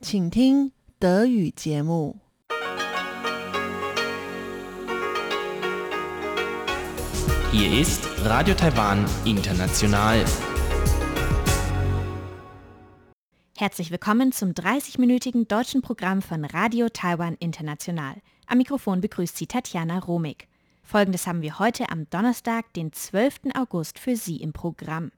[0.00, 2.16] 请听德语节目。
[7.50, 10.24] Hier ist Radio Taiwan International.
[13.56, 18.16] Herzlich willkommen zum 30-minütigen deutschen Programm von Radio Taiwan International.
[18.46, 20.48] Am Mikrofon begrüßt Sie Tatjana Romig.
[20.82, 23.54] Folgendes haben wir heute am Donnerstag, den 12.
[23.54, 25.12] August für Sie im Programm.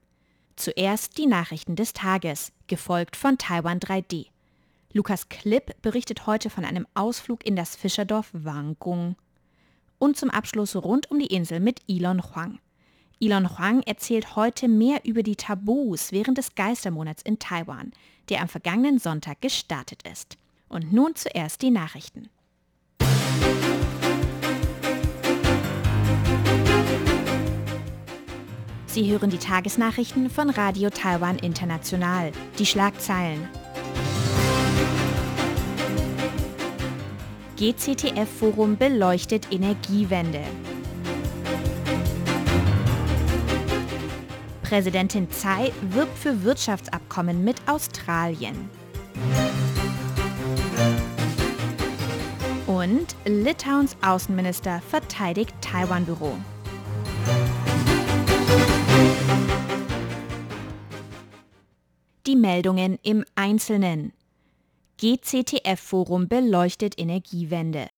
[0.55, 4.27] Zuerst die Nachrichten des Tages, gefolgt von Taiwan 3D.
[4.94, 9.16] Lukas Klipp berichtet heute von einem Ausflug in das Fischerdorf Wangung.
[9.98, 12.58] Und zum Abschluss rund um die Insel mit Elon Huang.
[13.18, 17.92] Elon Huang erzählt heute mehr über die Tabus während des Geistermonats in Taiwan,
[18.28, 20.36] der am vergangenen Sonntag gestartet ist.
[20.68, 22.28] Und nun zuerst die Nachrichten.
[28.86, 32.30] Sie hören die Tagesnachrichten von Radio Taiwan International.
[32.58, 33.48] Die Schlagzeilen.
[37.62, 40.42] GCTF-Forum beleuchtet Energiewende.
[44.64, 48.68] Präsidentin Tsai wirbt für Wirtschaftsabkommen mit Australien.
[52.66, 56.34] Und Litauens Außenminister verteidigt Taiwan-Büro.
[62.26, 64.12] Die Meldungen im Einzelnen.
[65.02, 67.88] GCTF-Forum beleuchtet Energiewende.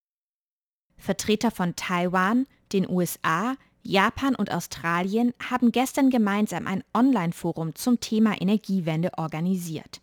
[0.97, 8.41] Vertreter von Taiwan, den USA, Japan und Australien haben gestern gemeinsam ein Online-Forum zum Thema
[8.41, 10.00] Energiewende organisiert.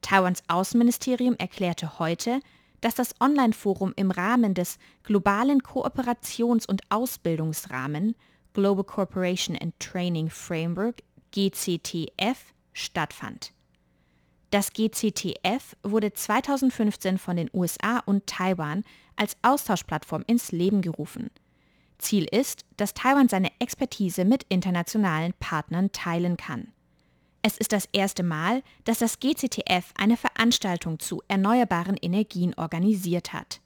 [0.00, 2.40] Taiwans Außenministerium erklärte heute,
[2.80, 8.14] dass das Online-Forum im Rahmen des globalen Kooperations- und Ausbildungsrahmen
[8.54, 11.02] Global Cooperation and Training Framework
[11.32, 13.52] GCTF stattfand.
[14.54, 18.84] Das GCTF wurde 2015 von den USA und Taiwan
[19.16, 21.32] als Austauschplattform ins Leben gerufen.
[21.98, 26.68] Ziel ist, dass Taiwan seine Expertise mit internationalen Partnern teilen kann.
[27.42, 33.60] Es ist das erste Mal, dass das GCTF eine Veranstaltung zu erneuerbaren Energien organisiert hat.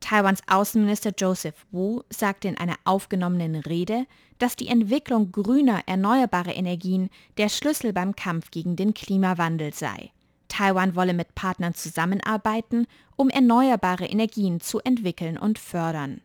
[0.00, 4.06] Taiwans Außenminister Joseph Wu sagte in einer aufgenommenen Rede,
[4.38, 10.10] dass die Entwicklung grüner erneuerbarer Energien der Schlüssel beim Kampf gegen den Klimawandel sei.
[10.52, 12.86] Taiwan wolle mit Partnern zusammenarbeiten,
[13.16, 16.20] um erneuerbare Energien zu entwickeln und fördern.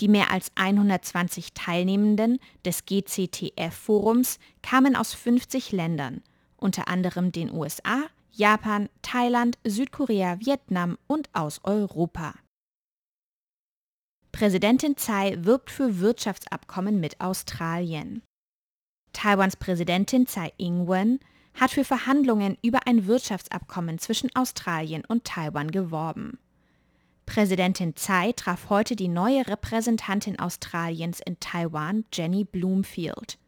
[0.00, 6.22] Die mehr als 120 Teilnehmenden des GCTF-Forums kamen aus 50 Ländern,
[6.56, 12.34] unter anderem den USA, Japan, Thailand, Südkorea, Vietnam und aus Europa.
[14.32, 18.22] Präsidentin Tsai wirbt für Wirtschaftsabkommen mit Australien.
[19.12, 21.20] Taiwans Präsidentin Tsai Ing-wen
[21.54, 26.38] hat für Verhandlungen über ein Wirtschaftsabkommen zwischen Australien und Taiwan geworben.
[27.26, 33.38] Präsidentin Tsai traf heute die neue Repräsentantin Australiens in Taiwan, Jenny Bloomfield.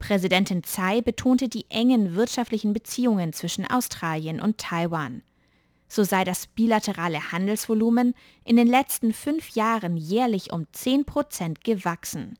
[0.00, 5.22] Präsidentin Tsai betonte die engen wirtschaftlichen Beziehungen zwischen Australien und Taiwan.
[5.88, 12.36] So sei das bilaterale Handelsvolumen in den letzten fünf Jahren jährlich um 10 Prozent gewachsen.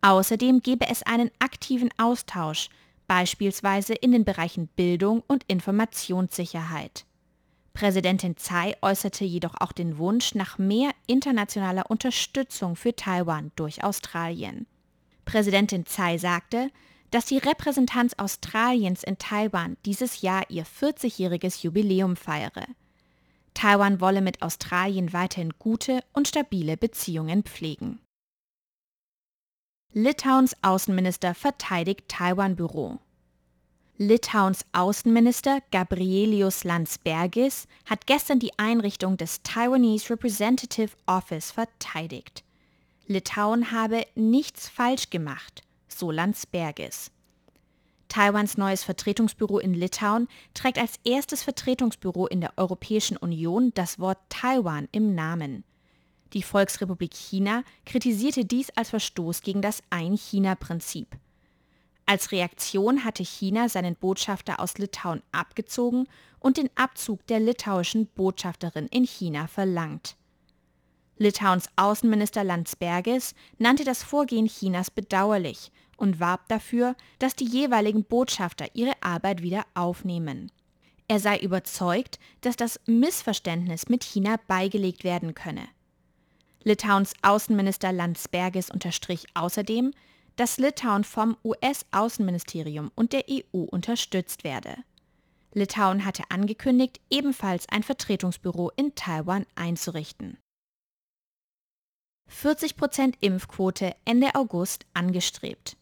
[0.00, 2.68] Außerdem gebe es einen aktiven Austausch,
[3.08, 7.04] beispielsweise in den Bereichen Bildung und Informationssicherheit.
[7.74, 14.66] Präsidentin Tsai äußerte jedoch auch den Wunsch nach mehr internationaler Unterstützung für Taiwan durch Australien.
[15.24, 16.70] Präsidentin Tsai sagte,
[17.10, 22.66] dass die Repräsentanz Australiens in Taiwan dieses Jahr ihr 40-jähriges Jubiläum feiere.
[23.54, 28.00] Taiwan wolle mit Australien weiterhin gute und stabile Beziehungen pflegen.
[29.94, 32.98] Litauens Außenminister verteidigt Taiwan-Büro.
[33.96, 42.44] Litauens Außenminister Gabrielius Landsbergis hat gestern die Einrichtung des Taiwanese Representative Office verteidigt.
[43.06, 47.10] Litauen habe nichts falsch gemacht, so Landsbergis.
[48.08, 54.18] Taiwans neues Vertretungsbüro in Litauen trägt als erstes Vertretungsbüro in der Europäischen Union das Wort
[54.28, 55.64] Taiwan im Namen.
[56.34, 61.08] Die Volksrepublik China kritisierte dies als Verstoß gegen das Ein-China-Prinzip.
[62.04, 66.08] Als Reaktion hatte China seinen Botschafter aus Litauen abgezogen
[66.40, 70.16] und den Abzug der litauischen Botschafterin in China verlangt.
[71.18, 78.66] Litauens Außenminister Landsbergis nannte das Vorgehen Chinas bedauerlich und warb dafür, dass die jeweiligen Botschafter
[78.74, 80.52] ihre Arbeit wieder aufnehmen.
[81.08, 85.68] Er sei überzeugt, dass das Missverständnis mit China beigelegt werden könne.
[86.64, 89.92] Litauens Außenminister Landsbergis unterstrich außerdem,
[90.36, 94.76] dass Litauen vom US-Außenministerium und der EU unterstützt werde.
[95.52, 100.38] Litauen hatte angekündigt, ebenfalls ein Vertretungsbüro in Taiwan einzurichten.
[102.30, 105.76] 40% Impfquote Ende August angestrebt.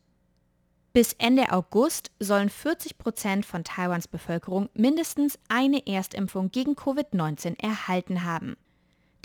[0.93, 8.56] Bis Ende August sollen 40% von Taiwans Bevölkerung mindestens eine Erstimpfung gegen Covid-19 erhalten haben.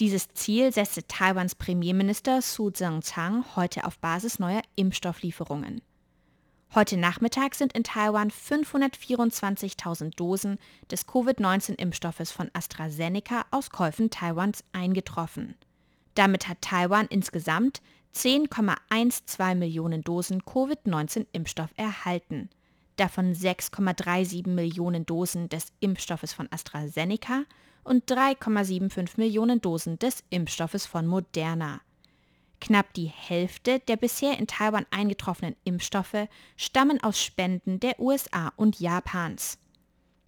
[0.02, 5.84] Dieses Ziel setzte Taiwans Premierminister Su Tseng-Chang heute auf Basis neuer Impfstofflieferungen.
[6.74, 10.58] Heute Nachmittag sind in Taiwan 524.000 Dosen
[10.90, 15.54] des Covid-19-Impfstoffes von AstraZeneca aus Käufen Taiwans eingetroffen.
[16.16, 17.84] Damit hat Taiwan insgesamt
[18.16, 22.50] 10,12 Millionen Dosen Covid-19-Impfstoff erhalten,
[23.02, 27.46] davon 6,37 Millionen Dosen des Impfstoffes von AstraZeneca
[27.84, 31.82] und 3,75 Millionen Dosen des Impfstoffes von Moderna.
[32.60, 38.80] Knapp die Hälfte der bisher in Taiwan eingetroffenen Impfstoffe stammen aus Spenden der USA und
[38.80, 39.58] Japans.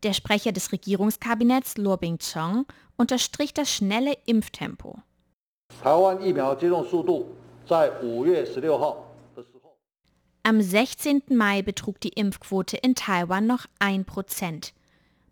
[0.01, 2.65] Der Sprecher des Regierungskabinetts Luo Bing-chong
[2.97, 4.97] unterstrich das schnelle Impftempo.
[10.45, 11.21] Am 16.
[11.29, 14.73] Mai betrug die Impfquote in Taiwan noch 1 Prozent.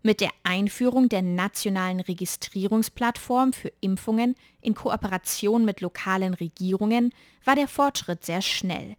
[0.02, 7.12] Mit der Einführung der nationalen Registrierungsplattform für Impfungen in Kooperation mit lokalen Regierungen
[7.44, 8.96] war der Fortschritt sehr schnell.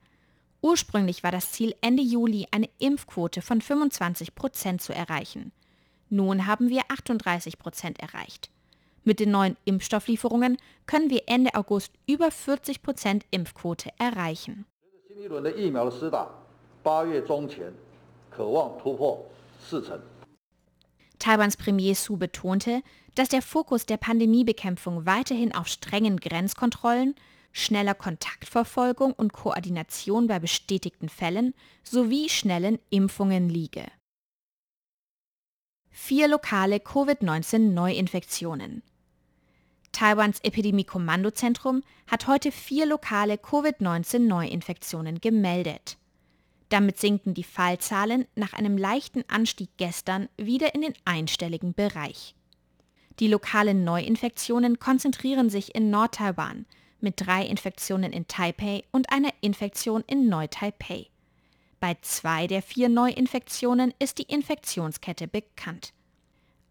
[0.61, 5.51] Ursprünglich war das Ziel Ende Juli eine Impfquote von 25 Prozent zu erreichen.
[6.11, 8.51] Nun haben wir 38 Prozent erreicht.
[9.03, 14.67] Mit den neuen Impfstofflieferungen können wir Ende August über 40 Prozent Impfquote erreichen.
[21.17, 22.81] Taiwans Premier Su betonte,
[23.15, 27.15] dass der Fokus der Pandemiebekämpfung weiterhin auf strengen Grenzkontrollen,
[27.53, 31.53] schneller Kontaktverfolgung und Koordination bei bestätigten Fällen
[31.83, 33.85] sowie schnellen Impfungen liege.
[35.89, 38.83] Vier lokale Covid-19-Neuinfektionen.
[39.93, 45.97] Taiwans Epidemie-Kommandozentrum hat heute vier lokale Covid-19-Neuinfektionen gemeldet.
[46.69, 52.35] Damit sinken die Fallzahlen nach einem leichten Anstieg gestern wieder in den einstelligen Bereich.
[53.19, 56.65] Die lokalen Neuinfektionen konzentrieren sich in Nord-Taiwan
[56.99, 61.07] mit drei Infektionen in Taipei und einer Infektion in Neu-Taipei.
[61.79, 65.93] Bei zwei der vier Neuinfektionen ist die Infektionskette bekannt.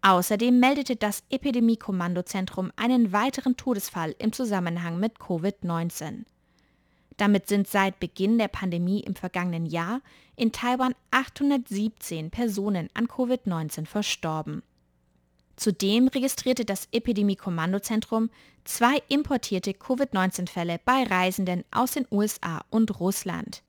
[0.02, 6.24] Außerdem meldete das Epidemie-Kommandozentrum einen weiteren Todesfall im Zusammenhang mit Covid-19.
[7.16, 10.00] Damit sind seit Beginn der Pandemie im vergangenen Jahr
[10.34, 14.64] in Taiwan 817 Personen an Covid-19 verstorben.
[15.54, 18.30] Zudem registrierte das Epidemie-Kommandozentrum
[18.64, 23.62] zwei importierte Covid-19-Fälle bei Reisenden aus den USA und Russland.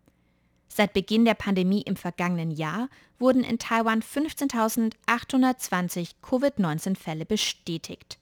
[0.75, 2.89] Seit Beginn der Pandemie im vergangenen Jahr
[3.19, 8.17] wurden in Taiwan 15.820 Covid-19-Fälle bestätigt.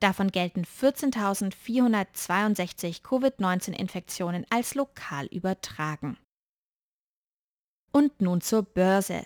[0.00, 6.18] Davon gelten 14.462 Covid-19-Infektionen als lokal übertragen.
[7.92, 9.24] Und nun zur Börse.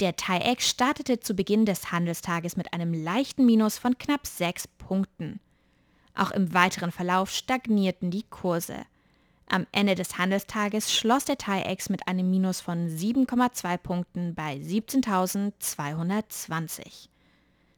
[0.00, 5.40] Der TAIEX startete zu Beginn des Handelstages mit einem leichten Minus von knapp 6 Punkten.
[6.14, 8.84] Auch im weiteren Verlauf stagnierten die Kurse.
[9.50, 17.08] Am Ende des Handelstages schloss der TAIEX mit einem Minus von 7,2 Punkten bei 17.220.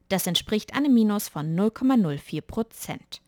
[0.09, 3.23] Das entspricht einem Minus von 0,04 Prozent.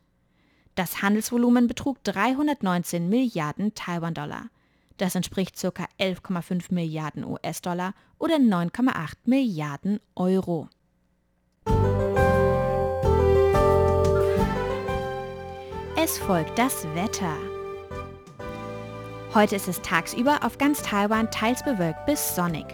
[0.75, 4.47] Das Handelsvolumen betrug 319 Milliarden Taiwan-Dollar.
[4.97, 5.87] Das entspricht ca.
[6.01, 10.69] 11,5 Milliarden US-Dollar oder 9,8 Milliarden Euro.
[15.95, 17.37] Es folgt das Wetter.
[19.35, 22.67] Heute ist es tagsüber auf ganz Taiwan teils bewölkt bis sonnig.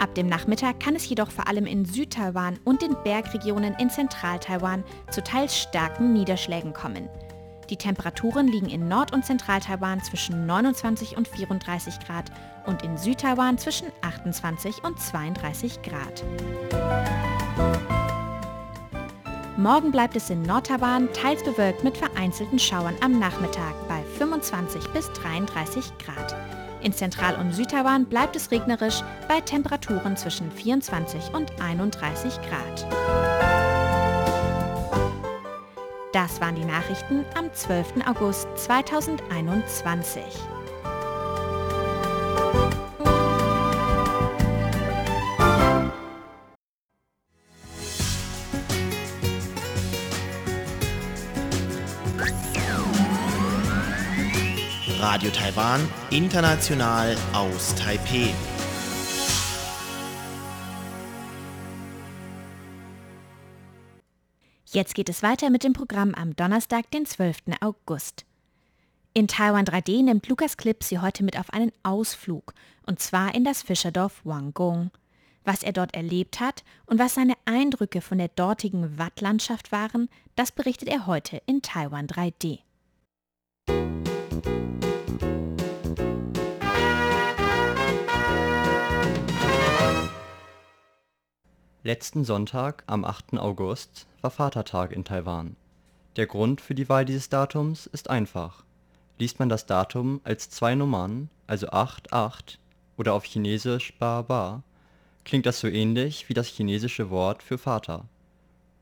[0.00, 4.82] Ab dem Nachmittag kann es jedoch vor allem in Südtaiwan und den Bergregionen in Zentral-Taiwan
[5.12, 7.08] zu teils starken Niederschlägen kommen.
[7.70, 12.32] Die Temperaturen liegen in Nord- und Zentral-Taiwan zwischen 29 und 34 Grad
[12.66, 16.24] und in Südtaiwan zwischen 28 und 32 Grad.
[19.56, 23.81] Morgen bleibt es in Nordtaiwan teils bewölkt mit vereinzelten Schauern am Nachmittag
[24.22, 26.36] 25 bis 33 Grad.
[26.80, 32.86] In Zentral- und Südtaiwan bleibt es regnerisch bei Temperaturen zwischen 24 und 31 Grad.
[36.12, 38.06] Das waren die Nachrichten am 12.
[38.06, 40.22] August 2021.
[55.22, 58.34] Radio Taiwan, international aus Taipeh.
[64.66, 67.36] Jetzt geht es weiter mit dem Programm am Donnerstag, den 12.
[67.60, 68.24] August.
[69.14, 72.52] In Taiwan 3D nimmt Lukas Klipp Sie heute mit auf einen Ausflug,
[72.84, 74.90] und zwar in das Fischerdorf Wangong.
[75.44, 80.50] Was er dort erlebt hat und was seine Eindrücke von der dortigen Wattlandschaft waren, das
[80.50, 82.58] berichtet er heute in Taiwan 3D.
[91.84, 93.38] Letzten Sonntag, am 8.
[93.38, 95.56] August, war Vatertag in Taiwan.
[96.14, 98.62] Der Grund für die Wahl dieses Datums ist einfach.
[99.18, 102.60] Liest man das Datum als zwei Nummern, also 8, 8
[102.98, 104.62] oder auf Chinesisch Ba Ba,
[105.24, 108.04] klingt das so ähnlich wie das chinesische Wort für Vater.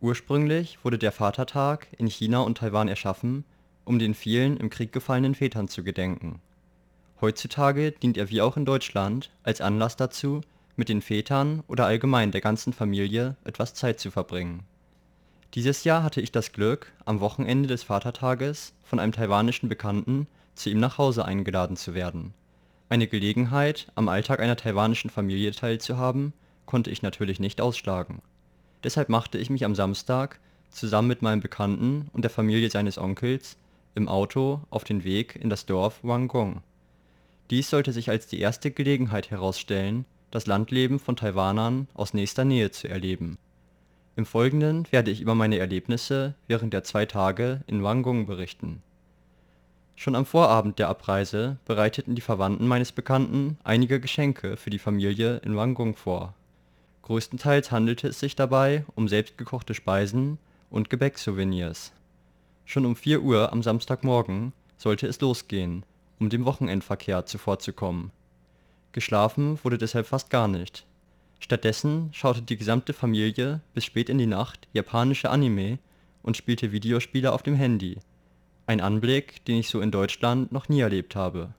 [0.02, 3.44] Ursprünglich wurde der Vatertag in China und Taiwan erschaffen,
[3.86, 6.42] um den vielen im Krieg gefallenen Vätern zu gedenken.
[7.22, 10.42] Heutzutage dient er wie auch in Deutschland als Anlass dazu,
[10.80, 14.64] mit den Vätern oder allgemein der ganzen Familie etwas Zeit zu verbringen.
[15.54, 20.70] Dieses Jahr hatte ich das Glück, am Wochenende des Vatertages von einem taiwanischen Bekannten zu
[20.70, 22.32] ihm nach Hause eingeladen zu werden.
[22.88, 26.32] Eine Gelegenheit, am Alltag einer taiwanischen Familie teilzuhaben,
[26.64, 28.22] konnte ich natürlich nicht ausschlagen.
[28.82, 33.58] Deshalb machte ich mich am Samstag zusammen mit meinem Bekannten und der Familie seines Onkels
[33.94, 36.62] im Auto auf den Weg in das Dorf Wangong.
[37.50, 42.70] Dies sollte sich als die erste Gelegenheit herausstellen das Landleben von Taiwanern aus nächster Nähe
[42.70, 43.38] zu erleben.
[44.16, 48.82] Im Folgenden werde ich über meine Erlebnisse während der zwei Tage in Wangong berichten.
[49.96, 55.38] Schon am Vorabend der Abreise bereiteten die Verwandten meines Bekannten einige Geschenke für die Familie
[55.38, 56.34] in Wangong vor.
[57.02, 60.38] Größtenteils handelte es sich dabei um selbstgekochte Speisen
[60.70, 61.92] und Gebäcksouvenirs.
[62.64, 65.84] Schon um 4 Uhr am Samstagmorgen sollte es losgehen,
[66.18, 68.12] um dem Wochenendverkehr zuvorzukommen
[68.92, 70.84] Geschlafen wurde deshalb fast gar nicht.
[71.38, 75.78] Stattdessen schaute die gesamte Familie bis spät in die Nacht japanische Anime
[76.22, 77.98] und spielte Videospiele auf dem Handy.
[78.66, 81.54] Ein Anblick, den ich so in Deutschland noch nie erlebt habe.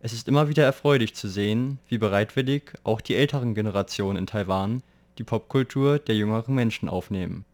[0.00, 4.82] Es ist immer wieder erfreulich zu sehen, wie bereitwillig auch die älteren Generationen in Taiwan
[5.18, 7.44] die Popkultur der jüngeren Menschen aufnehmen.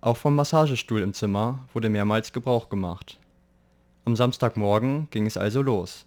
[0.00, 3.18] Auch vom Massagestuhl im Zimmer wurde mehrmals Gebrauch gemacht.
[4.04, 6.06] Am Samstagmorgen ging es also los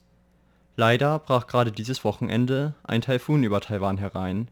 [0.78, 4.50] Leider brach gerade dieses Wochenende ein Taifun über Taiwan herein,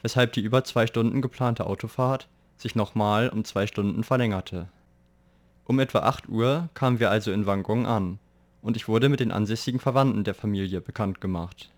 [0.00, 4.68] weshalb die über zwei Stunden geplante Autofahrt sich nochmal um zwei Stunden verlängerte.
[5.64, 8.18] Um etwa 8 Uhr kamen wir also in Wangong an
[8.62, 11.70] und ich wurde mit den ansässigen Verwandten der Familie bekannt gemacht.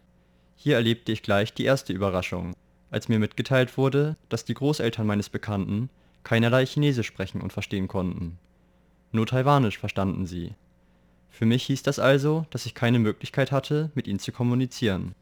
[0.55, 2.55] Hier erlebte ich gleich die erste Überraschung,
[2.91, 5.91] als mir mitgeteilt wurde, dass die Großeltern meines Bekannten
[6.23, 8.39] keinerlei Chinesisch sprechen und verstehen konnten.
[9.11, 10.55] Nur Taiwanisch verstanden sie
[11.31, 15.15] für mich hieß das also, dass ich keine Möglichkeit hatte, mit ihnen zu kommunizieren.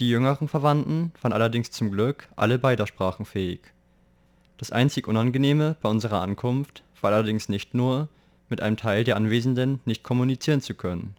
[0.00, 3.60] Die jüngeren Verwandten waren allerdings zum Glück alle beider Sprachen fähig.
[4.58, 8.08] Das einzig Unangenehme bei unserer Ankunft war allerdings nicht nur,
[8.48, 11.16] mit einem Teil der Anwesenden nicht kommunizieren zu können.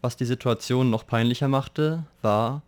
[0.00, 2.62] Was die Situation noch peinlicher machte, war,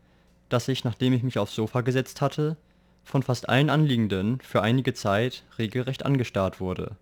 [0.48, 2.56] dass ich, nachdem ich mich aufs Sofa gesetzt hatte,
[3.04, 6.96] von fast allen Anliegenden für einige Zeit regelrecht angestarrt wurde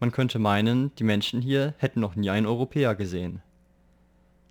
[0.00, 3.42] man könnte meinen, die Menschen hier hätten noch nie einen Europäer gesehen.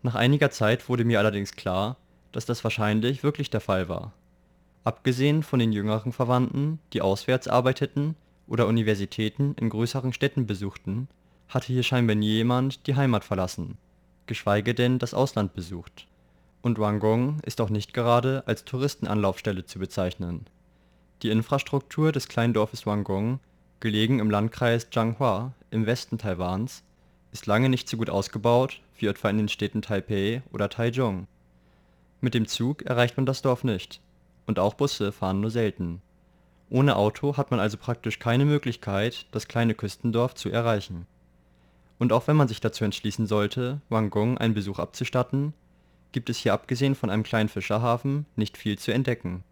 [0.01, 1.97] Nach einiger Zeit wurde mir allerdings klar,
[2.31, 4.13] dass das wahrscheinlich wirklich der Fall war.
[4.83, 8.15] Abgesehen von den jüngeren Verwandten, die auswärts arbeiteten
[8.47, 11.07] oder Universitäten in größeren Städten besuchten,
[11.47, 13.77] hatte hier scheinbar nie jemand die Heimat verlassen,
[14.27, 16.07] geschweige denn das Ausland besucht.
[16.61, 20.45] Und Wangong ist auch nicht gerade als Touristenanlaufstelle zu bezeichnen.
[21.21, 23.39] Die Infrastruktur des kleinen Dorfes Wangong
[23.79, 26.83] gelegen im Landkreis Changhua im Westen Taiwans,
[27.31, 31.27] ist lange nicht so gut ausgebaut wie etwa in den Städten Taipeh oder Taichung.
[32.21, 33.99] Mit dem Zug erreicht man das Dorf nicht,
[34.47, 36.01] und auch Busse fahren nur selten.
[36.69, 41.05] Ohne Auto hat man also praktisch keine Möglichkeit, das kleine Küstendorf zu erreichen.
[41.99, 45.53] Und auch wenn man sich dazu entschließen sollte, Wangong einen Besuch abzustatten,
[46.11, 49.43] gibt es hier abgesehen von einem kleinen Fischerhafen nicht viel zu entdecken.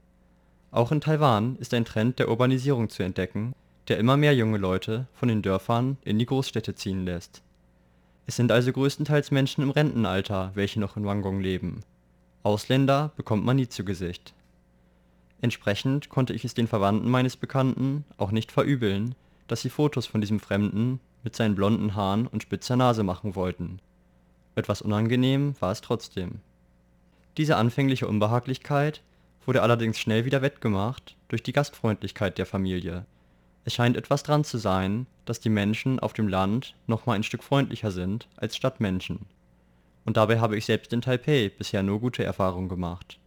[0.72, 3.54] Auch in Taiwan ist ein Trend der Urbanisierung zu entdecken
[3.88, 7.42] der immer mehr junge Leute von den Dörfern in die Großstädte ziehen lässt.
[8.26, 11.82] Es sind also größtenteils Menschen im Rentenalter, welche noch in Wangong leben.
[12.44, 14.34] Ausländer bekommt man nie zu Gesicht.
[15.42, 19.16] Entsprechend konnte ich es den Verwandten meines Bekannten auch nicht verübeln,
[19.48, 23.80] dass sie Fotos von diesem Fremden mit seinen blonden Haaren und spitzer Nase machen wollten.
[24.56, 26.40] Etwas unangenehm war es trotzdem.
[27.38, 29.02] Diese anfängliche Unbehaglichkeit
[29.46, 33.06] wurde allerdings schnell wieder wettgemacht durch die Gastfreundlichkeit der Familie,
[33.66, 37.24] es scheint etwas dran zu sein, dass die Menschen auf dem Land noch mal ein
[37.24, 39.26] Stück freundlicher sind als Stadtmenschen.
[40.06, 43.20] Und dabei habe ich selbst in Taipeh bisher nur gute Erfahrungen gemacht.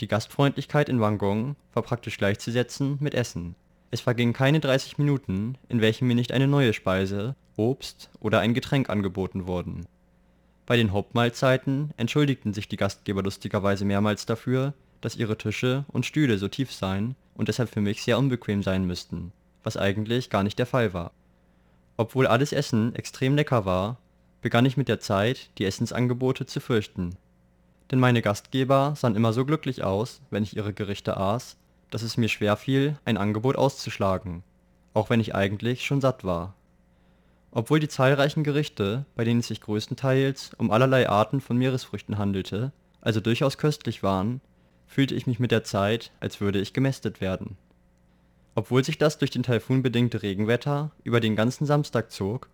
[0.00, 3.56] Die Gastfreundlichkeit in Wangong war praktisch gleichzusetzen mit Essen.
[3.90, 8.54] Es vergingen keine 30 Minuten, in welchen mir nicht eine neue Speise, Obst oder ein
[8.54, 9.86] Getränk angeboten wurden.
[10.66, 16.38] Bei den Hauptmahlzeiten entschuldigten sich die Gastgeber lustigerweise mehrmals dafür, dass ihre Tische und Stühle
[16.38, 20.58] so tief seien und deshalb für mich sehr unbequem sein müssten, was eigentlich gar nicht
[20.58, 21.12] der Fall war.
[21.96, 23.98] Obwohl alles Essen extrem lecker war,
[24.40, 27.16] begann ich mit der Zeit die Essensangebote zu fürchten.
[27.90, 31.56] Denn meine Gastgeber sahen immer so glücklich aus, wenn ich ihre Gerichte aß,
[31.90, 34.42] dass es mir schwer fiel, ein Angebot auszuschlagen,
[34.94, 36.54] auch wenn ich eigentlich schon satt war.
[37.50, 42.72] Obwohl die zahlreichen Gerichte, bei denen es sich größtenteils um allerlei Arten von Meeresfrüchten handelte,
[43.02, 44.40] also durchaus köstlich waren,
[44.92, 47.56] fühlte ich mich mit der Zeit, als würde ich gemästet werden.
[48.54, 52.48] Obwohl sich das durch den Taifun bedingte Regenwetter über den ganzen Samstag zog,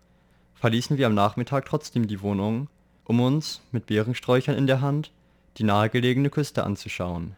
[0.55, 2.69] verließen wir am Nachmittag trotzdem die Wohnung,
[3.03, 5.11] um uns, mit Beerensträuchern in der Hand,
[5.57, 7.35] die nahegelegene Küste anzuschauen.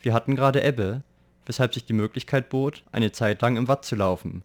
[0.00, 1.02] Wir hatten gerade Ebbe,
[1.44, 4.42] weshalb sich die Möglichkeit bot, eine Zeit lang im Watt zu laufen,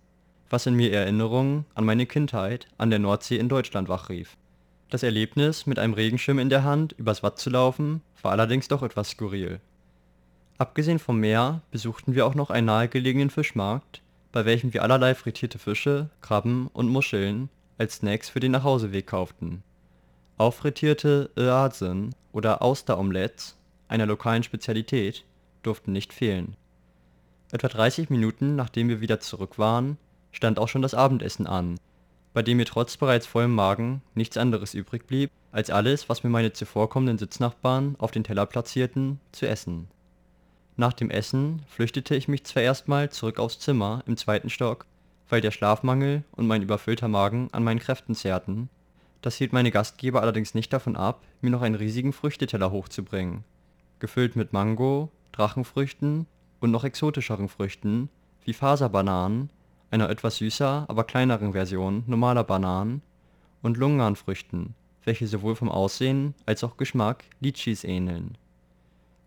[0.50, 4.36] was in mir Erinnerungen an meine Kindheit an der Nordsee in Deutschland wachrief.
[4.90, 8.84] Das Erlebnis, mit einem Regenschirm in der Hand übers Watt zu laufen, war allerdings doch
[8.84, 9.62] etwas skurril.
[10.60, 15.60] Abgesehen vom Meer besuchten wir auch noch einen nahegelegenen Fischmarkt, bei welchem wir allerlei frittierte
[15.60, 19.62] Fische, Krabben und Muscheln als Snacks für den Nachhauseweg kauften.
[20.38, 23.56] Auch frittierte Öasen oder Austeromelettes,
[23.88, 25.26] einer lokalen Spezialität,
[25.62, 26.56] durften nicht fehlen.
[27.52, 29.98] Etwa 30 Minuten nachdem wir wieder zurück waren,
[30.32, 31.80] stand auch schon das Abendessen an,
[32.34, 36.30] bei dem mir trotz bereits vollem Magen nichts anderes übrig blieb, als alles, was mir
[36.32, 39.88] meine zuvorkommenden Sitznachbarn auf den Teller platzierten, zu essen.
[40.78, 44.86] Nach dem Essen flüchtete ich mich zwar erstmal zurück aufs Zimmer im zweiten Stock,
[45.28, 48.70] weil der Schlafmangel und mein überfüllter Magen an meinen Kräften zehrten,
[49.22, 53.44] das hielt meine Gastgeber allerdings nicht davon ab, mir noch einen riesigen Früchteteller hochzubringen,
[54.00, 56.28] gefüllt mit Mango, Drachenfrüchten
[56.60, 58.10] und noch exotischeren Früchten
[58.46, 59.50] wie Faserbananen,
[59.90, 63.02] einer etwas süßer, aber kleineren Version normaler Bananen
[63.62, 68.38] und Lunganfrüchten, welche sowohl vom Aussehen als auch Geschmack Litschis ähneln.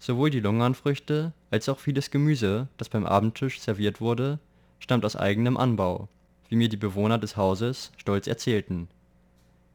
[0.00, 4.40] Sowohl die Lunganfrüchte als auch vieles Gemüse, das beim Abendtisch serviert wurde,
[4.80, 6.08] stammt aus eigenem Anbau,
[6.48, 8.88] wie mir die Bewohner des Hauses stolz erzählten.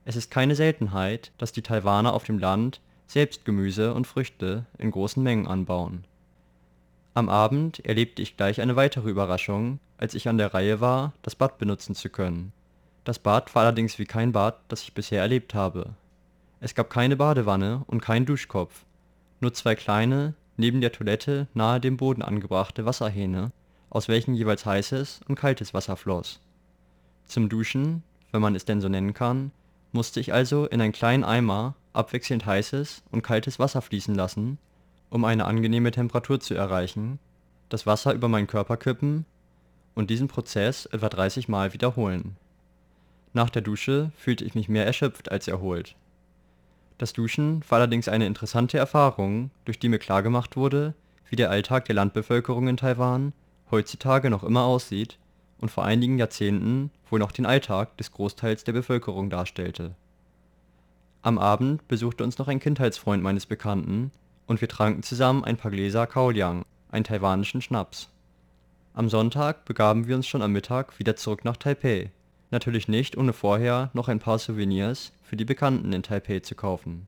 [0.04, 4.92] Es ist keine Seltenheit, dass die Taiwaner auf dem Land selbst Gemüse und Früchte in
[4.92, 6.04] großen Mengen anbauen
[7.18, 11.34] am Abend erlebte ich gleich eine weitere Überraschung, als ich an der Reihe war, das
[11.34, 12.52] Bad benutzen zu können.
[13.06, 15.92] Das Bad war allerdings wie kein Bad, das ich bisher erlebt habe.
[16.60, 18.84] Es gab keine Badewanne und keinen Duschkopf,
[19.46, 23.52] nur zwei kleine, neben der Toilette nahe dem Boden angebrachte Wasserhähne,
[23.90, 26.42] aus welchen jeweils heißes und kaltes Wasser floss.
[27.26, 29.52] Zum Duschen, wenn man es denn so nennen kann,
[29.92, 34.58] musste ich also in einen kleinen Eimer abwechselnd heißes und kaltes Wasser fließen lassen
[35.10, 37.20] um eine angenehme Temperatur zu erreichen,
[37.70, 39.26] das Wasser über meinen Körper kippen
[39.94, 42.36] und diesen Prozess etwa 30 Mal wiederholen.
[43.32, 45.96] Nach der Dusche fühlte ich mich mehr erschöpft als erholt.
[46.98, 50.94] Das Duschen war allerdings eine interessante Erfahrung, durch die mir klargemacht wurde,
[51.30, 53.34] wie der Alltag der Landbevölkerung in Taiwan
[53.72, 55.18] heutzutage noch immer aussieht
[55.60, 59.96] und vor einigen Jahrzehnten wohl noch den Alltag des Großteils der Bevölkerung darstellte.
[61.22, 64.12] Am Abend besuchte uns noch ein Kindheitsfreund meines Bekannten,
[64.48, 68.10] und wir tranken zusammen ein paar Gläser Kaoliang, einen taiwanischen Schnaps.
[68.94, 72.12] Am Sonntag begaben wir uns schon am Mittag wieder zurück nach Taipeh,
[72.52, 77.08] natürlich nicht ohne vorher noch ein paar Souvenirs für die Bekannten in Taipeh zu kaufen.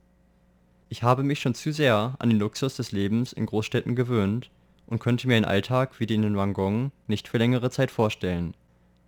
[0.89, 4.49] Ich habe mich schon zu sehr an den Luxus des Lebens in Großstädten gewöhnt
[4.85, 8.53] und könnte mir einen Alltag wie den in Wangong nicht für längere Zeit vorstellen.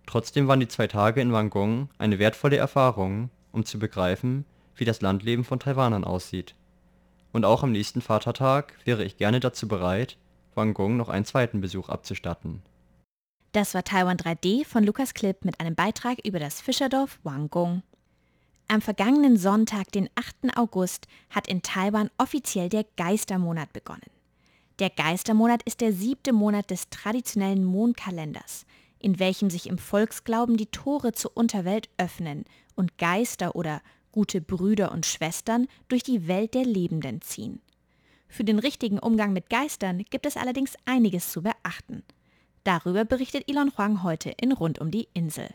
[0.06, 4.44] Trotzdem waren die zwei Tage in Wangong eine wertvolle Erfahrung, um zu begreifen,
[4.76, 6.54] wie das Landleben von Taiwanern aussieht
[7.32, 10.16] und auch am nächsten Vatertag wäre ich gerne dazu bereit,
[10.54, 12.62] Wang Gong noch einen zweiten Besuch abzustatten.
[13.52, 17.82] Das war Taiwan 3D von Lukas Klipp mit einem Beitrag über das Fischerdorf Wanggung.
[18.68, 20.56] Am vergangenen Sonntag, den 8.
[20.56, 24.06] August, hat in Taiwan offiziell der Geistermonat begonnen.
[24.78, 28.66] Der Geistermonat ist der siebte Monat des traditionellen Mondkalenders,
[29.00, 32.44] in welchem sich im Volksglauben die Tore zur Unterwelt öffnen
[32.76, 33.82] und Geister oder
[34.12, 37.60] gute Brüder und Schwestern durch die Welt der Lebenden ziehen.
[38.28, 42.04] Für den richtigen Umgang mit Geistern gibt es allerdings einiges zu beachten.
[42.64, 45.48] Darüber berichtet Elon Huang heute in Rund um die Insel.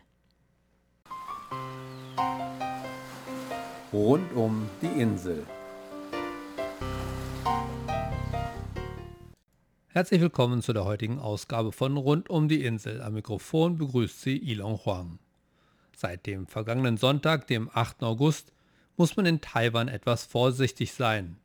[3.92, 5.46] Rund um die Insel.
[9.86, 13.00] Herzlich willkommen zu der heutigen Ausgabe von Rund um die Insel.
[13.00, 15.20] Am Mikrofon begrüßt Sie Ilon Huang.
[15.96, 18.02] Seit dem vergangenen Sonntag, dem 8.
[18.02, 18.52] August,
[18.96, 21.36] muss man in Taiwan etwas vorsichtig sein.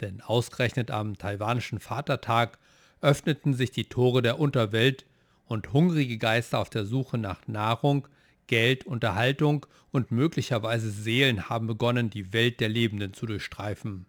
[0.00, 2.58] Denn ausgerechnet am taiwanischen Vatertag
[3.04, 5.04] öffneten sich die Tore der Unterwelt
[5.46, 8.08] und hungrige Geister auf der Suche nach Nahrung,
[8.46, 14.06] Geld, Unterhaltung und möglicherweise Seelen haben begonnen, die Welt der Lebenden zu durchstreifen.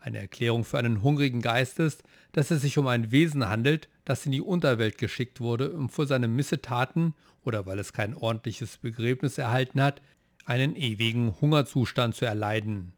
[0.00, 4.24] Eine Erklärung für einen hungrigen Geist ist, dass es sich um ein Wesen handelt, das
[4.24, 9.36] in die Unterwelt geschickt wurde, um für seine Missetaten oder weil es kein ordentliches Begräbnis
[9.36, 10.00] erhalten hat,
[10.44, 12.92] einen ewigen Hungerzustand zu erleiden.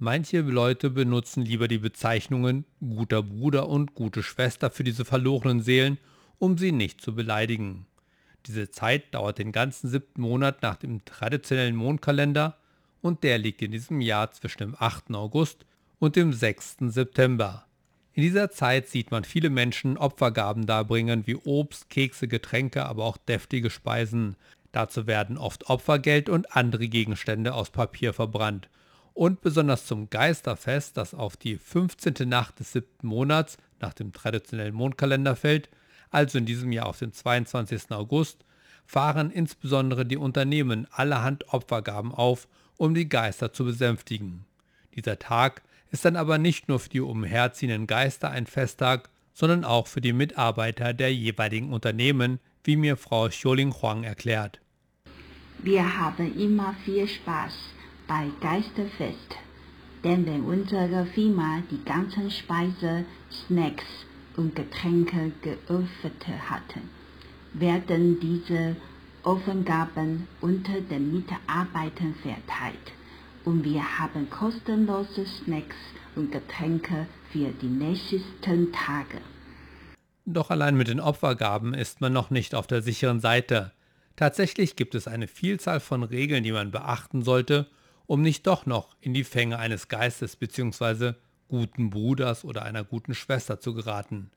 [0.00, 5.98] Manche Leute benutzen lieber die Bezeichnungen guter Bruder und gute Schwester für diese verlorenen Seelen,
[6.38, 7.84] um sie nicht zu beleidigen.
[8.46, 12.56] Diese Zeit dauert den ganzen siebten Monat nach dem traditionellen Mondkalender
[13.02, 15.14] und der liegt in diesem Jahr zwischen dem 8.
[15.14, 15.66] August
[15.98, 16.76] und dem 6.
[16.90, 17.66] September.
[18.12, 23.16] In dieser Zeit sieht man viele Menschen Opfergaben darbringen, wie Obst, Kekse, Getränke, aber auch
[23.16, 24.36] deftige Speisen.
[24.70, 28.68] Dazu werden oft Opfergeld und andere Gegenstände aus Papier verbrannt.
[29.18, 32.28] Und besonders zum Geisterfest, das auf die 15.
[32.28, 35.68] Nacht des siebten Monats nach dem traditionellen Mondkalender fällt,
[36.10, 37.90] also in diesem Jahr auf den 22.
[37.90, 38.44] August,
[38.86, 44.44] fahren insbesondere die Unternehmen allerhand Opfergaben auf, um die Geister zu besänftigen.
[44.94, 49.88] Dieser Tag ist dann aber nicht nur für die umherziehenden Geister ein Festtag, sondern auch
[49.88, 54.60] für die Mitarbeiter der jeweiligen Unternehmen, wie mir Frau Xioling Huang erklärt.
[55.60, 57.52] Wir haben immer viel Spaß
[58.08, 59.36] bei Geisterfest,
[60.02, 63.84] denn wenn unsere Firma die ganzen Speise, Snacks
[64.36, 66.88] und Getränke geöffnet hatten,
[67.52, 68.76] werden diese
[69.22, 72.92] Offengaben unter den Mitarbeitern verteilt
[73.44, 75.76] und wir haben kostenlose Snacks
[76.16, 79.18] und Getränke für die nächsten Tage.
[80.24, 83.72] Doch allein mit den Opfergaben ist man noch nicht auf der sicheren Seite.
[84.16, 87.66] Tatsächlich gibt es eine Vielzahl von Regeln, die man beachten sollte,
[88.08, 91.12] um nicht doch noch in die Fänge eines Geistes bzw.
[91.46, 94.30] guten Bruders oder einer guten Schwester zu geraten.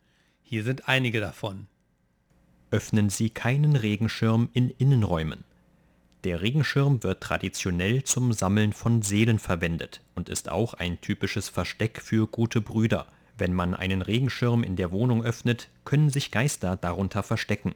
[0.44, 1.68] Hier sind einige davon.
[2.70, 5.46] Öffnen Sie keinen Regenschirm in Innenräumen.
[6.26, 12.02] Der Regenschirm wird traditionell zum Sammeln von Seelen verwendet und ist auch ein typisches Versteck
[12.02, 13.08] für gute Brüder.
[13.38, 17.74] Wenn man einen Regenschirm in der Wohnung öffnet, können sich Geister darunter verstecken.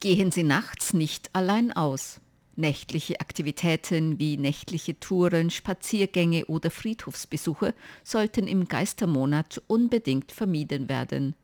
[0.00, 2.20] Gehen Sie nachts nicht allein aus.
[2.54, 11.34] Nächtliche Aktivitäten wie nächtliche Touren, Spaziergänge oder Friedhofsbesuche sollten im Geistermonat unbedingt vermieden werden.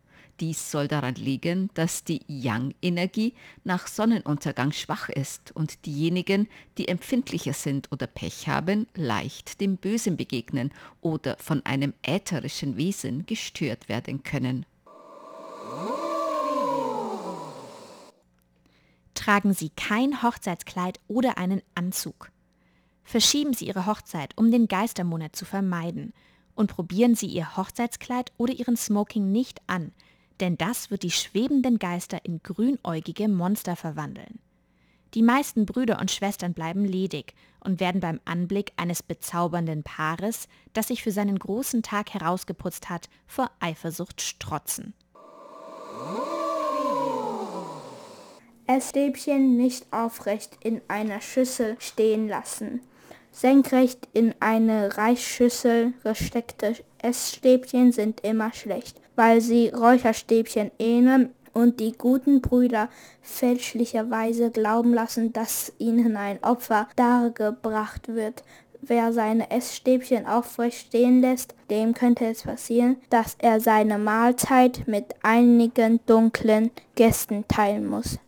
[0.41, 3.35] Dies soll daran liegen, dass die Yang-Energie
[3.65, 10.17] nach Sonnenuntergang schwach ist und diejenigen, die empfindlicher sind oder Pech haben, leicht dem Bösen
[10.17, 14.67] begegnen oder von einem ätherischen Wesen gestört werden können.
[19.23, 22.33] Tragen Sie kein Hochzeitskleid oder einen Anzug.
[23.05, 26.13] Verschieben Sie Ihre Hochzeit, um den Geistermonat zu vermeiden.
[26.57, 29.93] Und probieren Sie Ihr Hochzeitskleid oder Ihren Smoking nicht an,
[30.41, 34.41] denn das wird die schwebenden Geister in grünäugige Monster verwandeln.
[35.15, 40.89] Die meisten Brüder und Schwestern bleiben ledig und werden beim Anblick eines bezaubernden Paares, das
[40.89, 44.95] sich für seinen großen Tag herausgeputzt hat, vor Eifersucht strotzen.
[48.67, 52.81] Essstäbchen nicht aufrecht in einer Schüssel stehen lassen.
[53.31, 61.93] Senkrecht in eine Reisschüssel gesteckte Essstäbchen sind immer schlecht weil sie Räucherstäbchen ähneln und die
[61.93, 62.89] guten Brüder
[63.21, 68.43] fälschlicherweise glauben lassen, dass ihnen ein Opfer dargebracht wird.
[68.81, 75.15] Wer seine Essstäbchen aufrecht stehen lässt, dem könnte es passieren, dass er seine Mahlzeit mit
[75.23, 78.19] einigen dunklen Gästen teilen muss.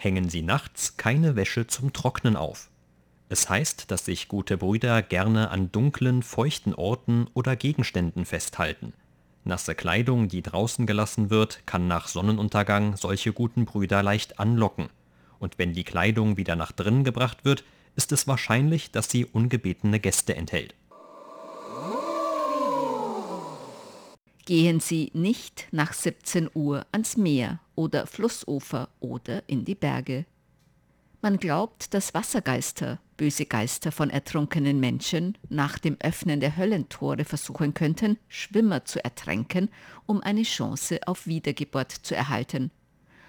[0.00, 2.70] Hängen Sie nachts keine Wäsche zum Trocknen auf.
[3.28, 8.92] Es heißt, dass sich gute Brüder gerne an dunklen, feuchten Orten oder Gegenständen festhalten.
[9.42, 14.88] Nasse Kleidung, die draußen gelassen wird, kann nach Sonnenuntergang solche guten Brüder leicht anlocken.
[15.40, 17.64] Und wenn die Kleidung wieder nach drinnen gebracht wird,
[17.96, 20.76] ist es wahrscheinlich, dass sie ungebetene Gäste enthält.
[24.48, 30.24] Gehen Sie nicht nach 17 Uhr ans Meer oder Flussufer oder in die Berge.
[31.20, 37.74] Man glaubt, dass Wassergeister, böse Geister von ertrunkenen Menschen, nach dem Öffnen der Höllentore versuchen
[37.74, 39.68] könnten, Schwimmer zu ertränken,
[40.06, 42.70] um eine Chance auf Wiedergeburt zu erhalten.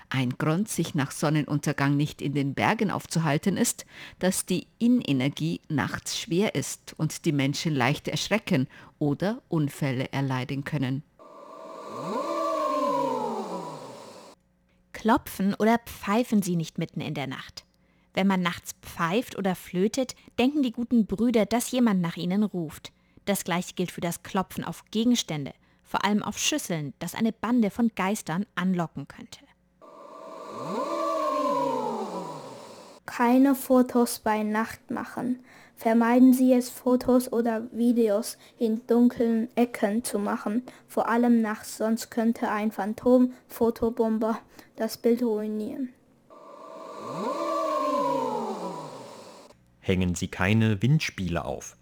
[0.08, 3.86] Ein Grund, sich nach Sonnenuntergang nicht in den Bergen aufzuhalten, ist,
[4.19, 11.03] dass die Innenergie nachts schwer ist und die Menschen leicht erschrecken oder Unfälle erleiden können.
[14.99, 17.63] Klopfen oder pfeifen Sie nicht mitten in der Nacht.
[18.13, 22.91] Wenn man nachts pfeift oder flötet, denken die guten Brüder, dass jemand nach ihnen ruft.
[23.23, 25.53] Das gleiche gilt für das Klopfen auf Gegenstände,
[25.85, 29.39] vor allem auf Schüsseln, das eine Bande von Geistern anlocken könnte.
[33.10, 35.39] Keine Fotos bei Nacht machen.
[35.76, 42.12] Vermeiden Sie es, Fotos oder Videos in dunklen Ecken zu machen, vor allem nachts, sonst
[42.12, 44.39] könnte ein Phantom-Fotobomber
[44.76, 45.89] das Bild ruinieren.
[49.80, 51.78] Hängen Sie keine Windspiele auf.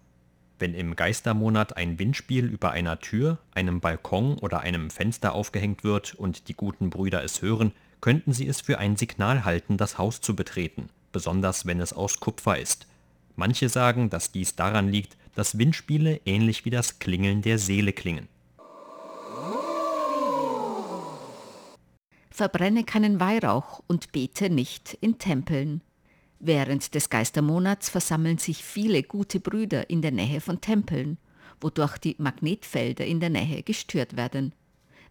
[0.58, 6.14] Wenn im Geistermonat ein Windspiel über einer Tür, einem Balkon oder einem Fenster aufgehängt wird
[6.14, 10.22] und die guten Brüder es hören, könnten sie es für ein Signal halten, das Haus
[10.22, 12.86] zu betreten, besonders wenn es aus Kupfer ist.
[13.36, 18.28] Manche sagen, dass dies daran liegt, dass Windspiele ähnlich wie das Klingeln der Seele klingen.
[22.30, 25.82] Verbrenne keinen Weihrauch und bete nicht in Tempeln.
[26.40, 31.18] Während des Geistermonats versammeln sich viele gute Brüder in der Nähe von Tempeln,
[31.60, 34.54] wodurch die Magnetfelder in der Nähe gestört werden.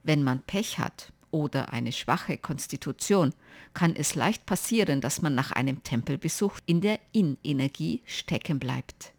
[0.04, 3.34] Wenn man Pech hat oder eine schwache Konstitution,
[3.74, 9.13] kann es leicht passieren, dass man nach einem Tempelbesuch in der In-Energie stecken bleibt.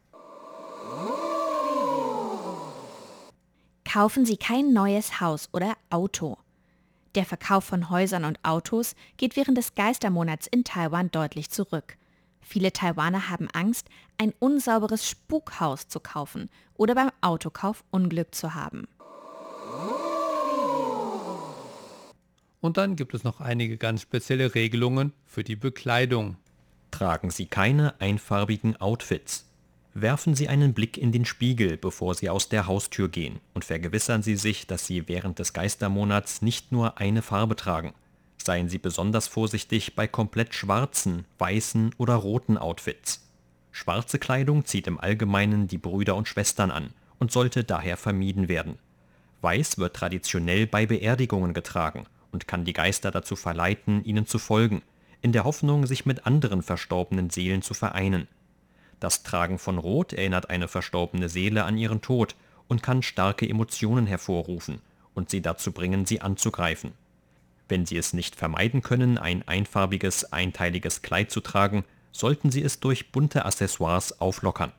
[3.85, 6.37] Kaufen Sie kein neues Haus oder Auto.
[7.15, 11.97] Der Verkauf von Häusern und Autos geht während des Geistermonats in Taiwan deutlich zurück.
[12.41, 18.89] Viele Taiwaner haben Angst, ein unsauberes Spukhaus zu kaufen oder beim Autokauf Unglück zu haben.
[22.61, 26.37] Und dann gibt es noch einige ganz spezielle Regelungen für die Bekleidung.
[26.91, 29.45] Tragen Sie keine einfarbigen Outfits.
[29.95, 34.23] Werfen Sie einen Blick in den Spiegel, bevor Sie aus der Haustür gehen und vergewissern
[34.23, 37.95] Sie sich, dass Sie während des Geistermonats nicht nur eine Farbe tragen.
[38.43, 43.25] Seien Sie besonders vorsichtig bei komplett schwarzen, weißen oder roten Outfits.
[43.71, 48.79] Schwarze Kleidung zieht im Allgemeinen die Brüder und Schwestern an und sollte daher vermieden werden.
[49.43, 54.83] Weiß wird traditionell bei Beerdigungen getragen und kann die Geister dazu verleiten, ihnen zu folgen,
[55.21, 58.29] in der Hoffnung, sich mit anderen verstorbenen Seelen zu vereinen.
[59.01, 62.35] Das Tragen von Rot erinnert eine verstorbene Seele an ihren Tod
[62.69, 64.81] und kann starke Emotionen hervorrufen
[65.15, 66.93] und sie dazu bringen, sie anzugreifen.
[67.69, 72.81] Wenn Sie es nicht vermeiden können, ein einfarbiges, einteiliges Kleid zu tragen, sollten Sie es
[72.81, 74.73] durch bunte Accessoires auflockern.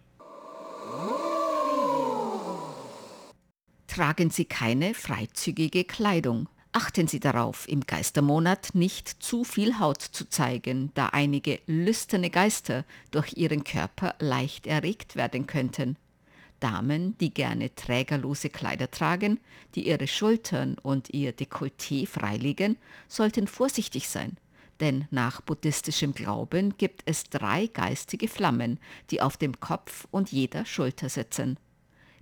[3.85, 6.47] Tragen Sie keine freizügige Kleidung.
[6.81, 12.85] Achten Sie darauf, im Geistermonat nicht zu viel Haut zu zeigen, da einige lüsterne Geister
[13.11, 15.97] durch ihren Körper leicht erregt werden könnten.
[16.61, 19.41] Damen, die gerne trägerlose Kleider tragen,
[19.75, 22.77] die ihre Schultern und ihr Dekolleté freiliegen,
[23.09, 24.37] sollten vorsichtig sein,
[24.79, 28.79] denn nach buddhistischem Glauben gibt es drei geistige Flammen,
[29.11, 31.57] die auf dem Kopf und jeder Schulter sitzen.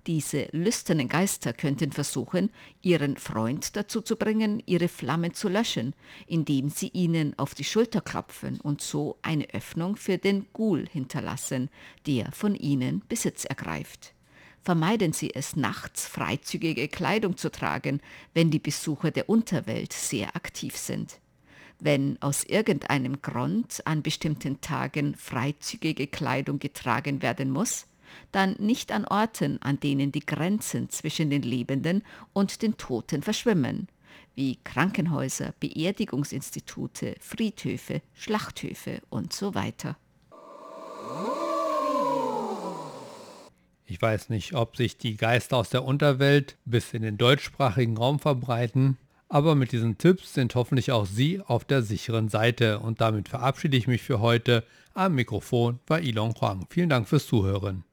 [0.08, 2.48] Diese lüsternen Geister könnten versuchen,
[2.80, 5.94] ihren Freund dazu zu bringen, ihre Flammen zu löschen,
[6.26, 11.68] indem sie ihnen auf die Schulter klopfen und so eine Öffnung für den Ghoul hinterlassen,
[12.06, 14.14] der von ihnen Besitz ergreift.
[14.62, 18.00] Vermeiden Sie es, nachts freizügige Kleidung zu tragen,
[18.32, 21.20] wenn die Besucher der Unterwelt sehr aktiv sind.
[21.80, 27.86] Wenn aus irgendeinem Grund an bestimmten Tagen freizügige Kleidung getragen werden muss,
[28.32, 33.88] dann nicht an Orten, an denen die Grenzen zwischen den Lebenden und den Toten verschwimmen,
[34.34, 39.96] wie Krankenhäuser, Beerdigungsinstitute, Friedhöfe, Schlachthöfe und so weiter.
[43.90, 48.18] Ich weiß nicht, ob sich die Geister aus der Unterwelt bis in den deutschsprachigen Raum
[48.18, 48.98] verbreiten,
[49.30, 53.76] aber mit diesen Tipps sind hoffentlich auch Sie auf der sicheren Seite und damit verabschiede
[53.76, 54.64] ich mich für heute.
[54.94, 56.66] Am Mikrofon war Ilon Huang.
[56.70, 57.84] Vielen Dank fürs Zuhören.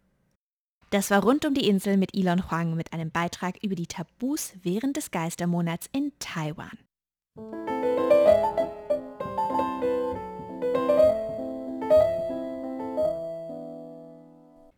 [0.89, 4.53] Das war rund um die Insel mit Elon Huang mit einem Beitrag über die Tabus
[4.61, 6.77] während des Geistermonats in Taiwan.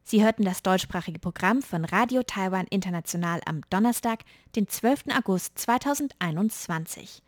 [0.09, 4.19] Sie hörten das deutschsprachige Programm von Radio Taiwan International am Donnerstag,
[4.55, 5.07] den 12.
[5.13, 7.21] August 2021.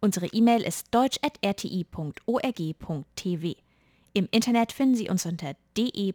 [0.00, 3.56] Unsere E-Mail ist deutsch.rti.org.tv.
[4.16, 6.14] Im Internet finden Sie uns unter de.rti.org.tv.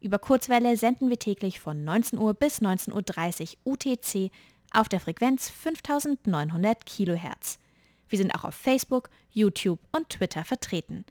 [0.00, 4.32] Über Kurzwelle senden wir täglich von 19 Uhr bis 19.30 Uhr UTC
[4.72, 7.60] auf der Frequenz 5900 kHz.
[8.08, 11.04] Wir sind auch auf Facebook, YouTube und Twitter vertreten.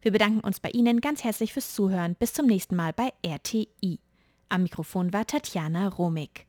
[0.00, 2.16] Wir bedanken uns bei Ihnen ganz herzlich fürs Zuhören.
[2.16, 4.00] Bis zum nächsten Mal bei RTI.
[4.48, 6.48] Am Mikrofon war Tatjana Romig.